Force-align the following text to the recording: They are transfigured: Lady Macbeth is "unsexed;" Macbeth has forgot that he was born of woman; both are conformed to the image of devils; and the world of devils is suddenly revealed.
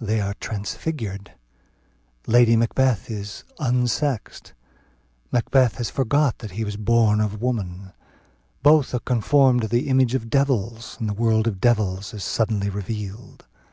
They 0.00 0.20
are 0.20 0.34
transfigured: 0.40 1.34
Lady 2.26 2.56
Macbeth 2.56 3.08
is 3.08 3.44
"unsexed;" 3.60 4.52
Macbeth 5.30 5.76
has 5.76 5.88
forgot 5.88 6.38
that 6.40 6.50
he 6.50 6.64
was 6.64 6.76
born 6.76 7.20
of 7.20 7.40
woman; 7.40 7.92
both 8.64 8.92
are 8.92 8.98
conformed 8.98 9.60
to 9.60 9.68
the 9.68 9.88
image 9.88 10.16
of 10.16 10.30
devils; 10.30 10.96
and 10.98 11.08
the 11.08 11.14
world 11.14 11.46
of 11.46 11.60
devils 11.60 12.12
is 12.12 12.24
suddenly 12.24 12.68
revealed. 12.68 13.46